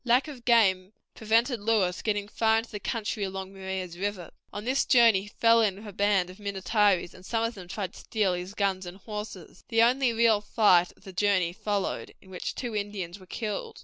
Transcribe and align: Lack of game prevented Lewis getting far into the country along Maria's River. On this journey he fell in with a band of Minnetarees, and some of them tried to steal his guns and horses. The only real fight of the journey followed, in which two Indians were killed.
Lack 0.03 0.27
of 0.27 0.45
game 0.45 0.93
prevented 1.13 1.59
Lewis 1.59 2.01
getting 2.01 2.27
far 2.27 2.57
into 2.57 2.71
the 2.71 2.79
country 2.79 3.23
along 3.23 3.53
Maria's 3.53 3.99
River. 3.99 4.31
On 4.51 4.65
this 4.65 4.83
journey 4.83 5.21
he 5.21 5.27
fell 5.27 5.61
in 5.61 5.75
with 5.75 5.85
a 5.85 5.93
band 5.93 6.31
of 6.31 6.39
Minnetarees, 6.39 7.13
and 7.13 7.23
some 7.23 7.43
of 7.43 7.53
them 7.53 7.67
tried 7.67 7.93
to 7.93 7.99
steal 7.99 8.33
his 8.33 8.55
guns 8.55 8.87
and 8.87 8.97
horses. 8.97 9.63
The 9.67 9.83
only 9.83 10.11
real 10.11 10.41
fight 10.41 10.91
of 10.97 11.03
the 11.03 11.13
journey 11.13 11.53
followed, 11.53 12.15
in 12.19 12.31
which 12.31 12.55
two 12.55 12.75
Indians 12.75 13.19
were 13.19 13.27
killed. 13.27 13.77